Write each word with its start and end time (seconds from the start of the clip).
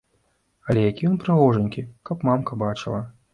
Але 0.71 0.85
які 0.91 1.03
ён 1.09 1.17
прыгожанькі, 1.25 1.85
каб 2.11 2.27
мамка 2.31 2.59
бачыла! 2.65 3.05